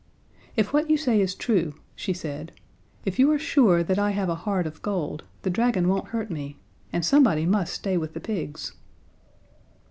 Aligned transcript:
"If 0.55 0.73
what 0.73 0.89
you 0.89 0.97
say 0.97 1.21
is 1.21 1.35
true," 1.35 1.75
she 1.95 2.11
said, 2.11 2.53
"if 3.05 3.19
you 3.19 3.29
are 3.29 3.37
sure 3.37 3.83
that 3.83 3.99
I 3.99 4.09
have 4.17 4.29
a 4.29 4.33
heart 4.49 4.65
of 4.65 4.81
gold, 4.81 5.25
the 5.43 5.51
dragon 5.51 5.87
won't 5.87 6.07
hurt 6.07 6.31
me, 6.31 6.57
and 6.91 7.05
somebody 7.05 7.45
must 7.45 7.71
stay 7.75 7.97
with 7.97 8.15
the 8.15 8.19
pigs." 8.19 8.71